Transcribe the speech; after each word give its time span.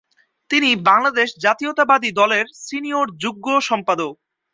তিনি 0.49 0.69
বাংলাদেশ 0.89 1.29
জাতীয়তাবাদী 1.43 2.09
দলের 2.19 2.45
সিনিয়র 2.61 3.07
যুগ্ম 3.21 3.47
সম্পাদক। 3.61 4.13